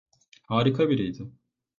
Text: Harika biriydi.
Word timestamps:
Harika 0.47 0.89
biriydi. 0.89 1.27